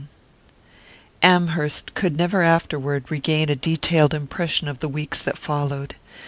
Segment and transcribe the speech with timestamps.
[0.01, 0.07] VII
[1.21, 5.93] AMHERST could never afterward regain a detailed impression of the weeks that followed.